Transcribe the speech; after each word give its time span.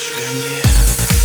Ниточка 0.00 0.32
не 0.32 1.19